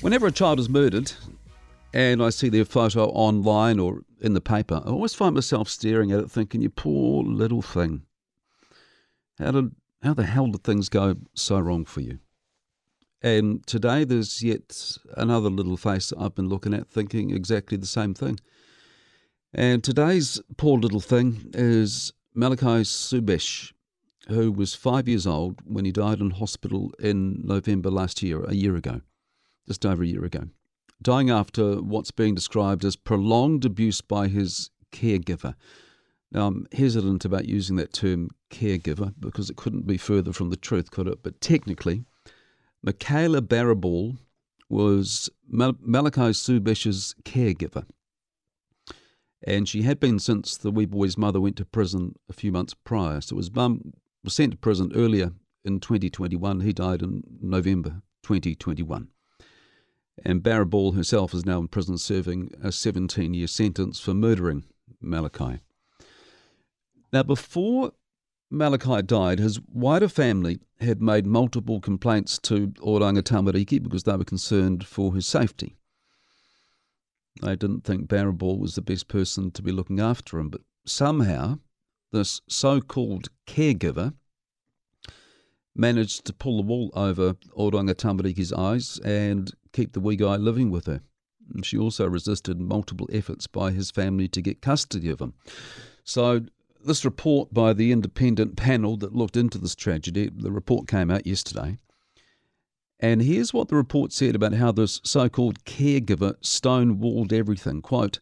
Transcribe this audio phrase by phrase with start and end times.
[0.00, 1.10] Whenever a child is murdered
[1.92, 6.12] and I see their photo online or in the paper, I always find myself staring
[6.12, 8.02] at it thinking, you poor little thing.
[9.38, 12.20] How did how the hell did things go so wrong for you?
[13.22, 18.14] And today there's yet another little face I've been looking at thinking exactly the same
[18.14, 18.38] thing.
[19.52, 23.72] And today's poor little thing is Malachi Subecz,
[24.28, 28.54] who was five years old when he died in hospital in November last year, a
[28.54, 29.00] year ago,
[29.68, 30.48] just over a year ago,
[31.00, 35.54] dying after what's being described as prolonged abuse by his caregiver.
[36.32, 40.56] Now, I'm hesitant about using that term caregiver because it couldn't be further from the
[40.56, 41.22] truth, could it?
[41.22, 42.04] But technically,
[42.82, 44.18] Michaela Barriball
[44.68, 47.86] was Mal- Malachi Subecz's caregiver.
[49.46, 52.74] And she had been since the wee boy's mother went to prison a few months
[52.74, 53.20] prior.
[53.20, 53.92] So his mum
[54.24, 55.32] was sent to prison earlier
[55.64, 56.60] in 2021.
[56.60, 59.08] He died in November 2021.
[60.24, 64.64] And Barriball herself is now in prison serving a 17 year sentence for murdering
[65.00, 65.60] Malachi.
[67.12, 67.92] Now, before
[68.50, 74.24] Malachi died, his wider family had made multiple complaints to Oranga Tamariki because they were
[74.24, 75.76] concerned for his safety.
[77.42, 81.60] They didn't think Barriball was the best person to be looking after him, but somehow
[82.10, 84.14] this so called caregiver
[85.78, 90.70] managed to pull the wool over Oranga Tamariki's eyes and keep the wee guy living
[90.70, 91.00] with her.
[91.62, 95.34] She also resisted multiple efforts by his family to get custody of him.
[96.04, 96.42] So
[96.84, 101.26] this report by the independent panel that looked into this tragedy, the report came out
[101.26, 101.78] yesterday.
[103.00, 107.80] And here's what the report said about how this so called caregiver stonewalled everything.
[107.80, 108.18] Quote,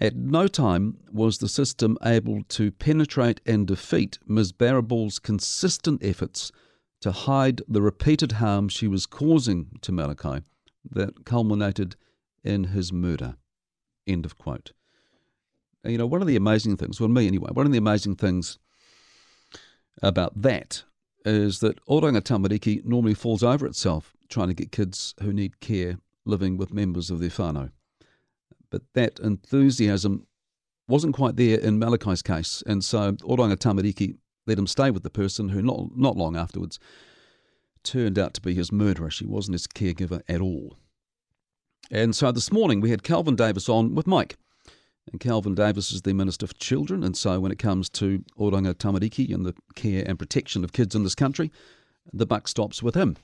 [0.00, 4.52] at no time was the system able to penetrate and defeat Ms.
[4.52, 6.52] Barriball's consistent efforts
[7.00, 10.42] to hide the repeated harm she was causing to Malachi
[10.90, 11.96] that culminated
[12.42, 13.36] in his murder.
[14.06, 14.72] End of quote
[15.84, 18.58] you know, one of the amazing things, well, me anyway, one of the amazing things
[20.02, 20.84] about that
[21.24, 25.98] is that Oranga Tamariki normally falls over itself trying to get kids who need care
[26.24, 27.70] living with members of their whānau.
[28.70, 30.26] But that enthusiasm
[30.86, 34.16] wasn't quite there in Malachi's case, and so Oranga Tamariki
[34.48, 36.78] let him stay with the person who, not, not long afterwards,
[37.84, 39.10] turned out to be his murderer.
[39.10, 40.76] She wasn't his caregiver at all.
[41.90, 44.36] And so this morning we had Kelvin Davis on with Mike.
[45.10, 48.74] And Kelvin Davis is the Minister for Children, and so when it comes to Oranga
[48.74, 51.50] Tamariki and the care and protection of kids in this country,
[52.12, 53.16] the buck stops with him.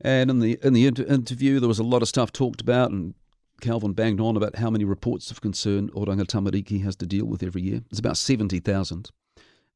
[0.00, 2.90] And in the in the inter- interview, there was a lot of stuff talked about,
[2.90, 3.14] and
[3.60, 7.44] Kelvin banged on about how many reports of concern Oranga Tamariki has to deal with
[7.44, 7.82] every year.
[7.90, 9.10] It's about 70,000.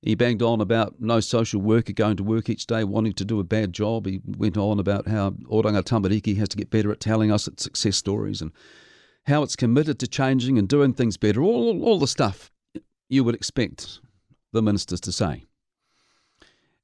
[0.07, 3.41] He banged on about no social worker going to work each day wanting to do
[3.41, 4.07] a bad job.
[4.07, 7.65] He went on about how Oranga Tamariki has to get better at telling us its
[7.65, 8.53] success stories and
[9.27, 12.53] how it's committed to changing and doing things better, all, all the stuff
[13.09, 13.99] you would expect
[14.53, 15.43] the ministers to say.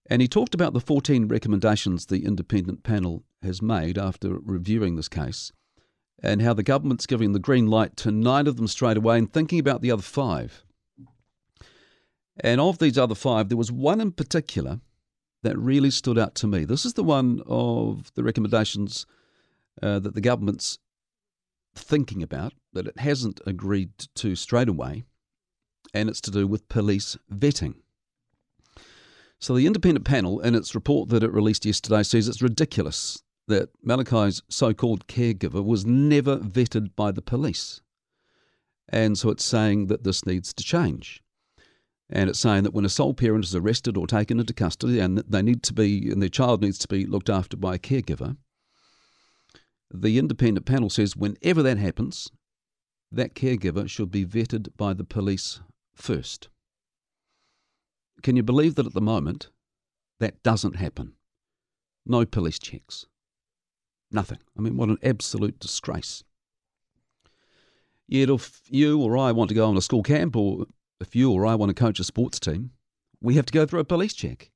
[0.07, 5.09] And he talked about the 14 recommendations the independent panel has made after reviewing this
[5.09, 5.53] case
[6.21, 9.33] and how the government's giving the green light to nine of them straight away and
[9.33, 10.65] thinking about the other five.
[12.41, 14.81] And of these other five, there was one in particular
[15.43, 16.65] that really stood out to me.
[16.65, 19.07] This is the one of the recommendations
[19.83, 20.79] uh, that the government's
[21.75, 25.05] thinking about that it hasn't agreed to straight away,
[25.93, 27.75] and it's to do with police vetting.
[29.39, 33.71] So the independent panel, in its report that it released yesterday, says it's ridiculous that
[33.83, 37.81] Malachi's so called caregiver was never vetted by the police.
[38.89, 41.23] And so it's saying that this needs to change.
[42.15, 45.17] And it's saying that when a sole parent is arrested or taken into custody and
[45.19, 48.37] they need to be and their child needs to be looked after by a caregiver,
[49.91, 52.31] the independent panel says whenever that happens,
[53.11, 55.61] that caregiver should be vetted by the police
[55.95, 56.49] first.
[58.23, 59.49] Can you believe that at the moment
[60.21, 61.15] that doesn't happen?
[62.05, 63.07] No police checks.
[64.11, 64.39] Nothing.
[64.57, 66.25] I mean, what an absolute disgrace.
[68.07, 70.67] Yet, if you or I want to go on a school camp, or
[71.03, 72.71] if you or I want to coach a sports team,
[73.21, 74.51] we have to go through a police check.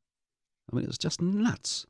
[0.72, 1.86] I mean, it's just nuts.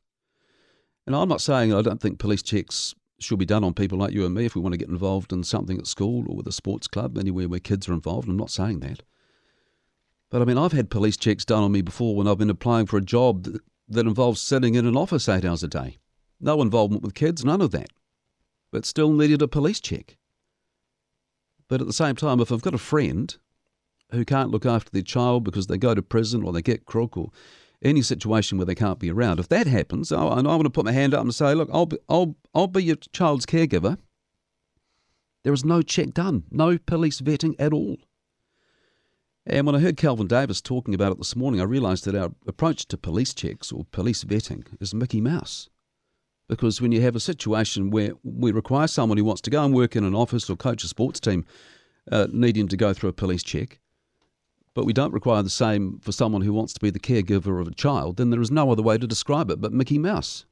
[1.05, 4.13] And I'm not saying I don't think police checks should be done on people like
[4.13, 6.47] you and me if we want to get involved in something at school or with
[6.47, 8.27] a sports club, anywhere where kids are involved.
[8.27, 9.01] I'm not saying that.
[10.29, 12.85] But I mean, I've had police checks done on me before when I've been applying
[12.85, 15.97] for a job that, that involves sitting in an office eight hours a day.
[16.39, 17.89] No involvement with kids, none of that.
[18.71, 20.17] But still needed a police check.
[21.67, 23.35] But at the same time, if I've got a friend
[24.11, 27.17] who can't look after their child because they go to prison or they get crook
[27.17, 27.31] or
[27.81, 29.39] any situation where they can't be around.
[29.39, 31.85] If that happens, I, I want to put my hand up and say, look, I'll
[31.85, 33.97] be, I'll, I'll be your child's caregiver.
[35.43, 37.97] There is no check done, no police vetting at all.
[39.45, 42.31] And when I heard Kelvin Davis talking about it this morning, I realised that our
[42.47, 45.69] approach to police checks or police vetting is Mickey Mouse.
[46.49, 49.73] Because when you have a situation where we require someone who wants to go and
[49.73, 51.45] work in an office or coach a sports team
[52.11, 53.79] uh, needing to go through a police check,
[54.77, 57.67] but we don't require the same for someone who wants to be the caregiver of
[57.67, 60.45] a child, then there is no other way to describe it but Mickey Mouse.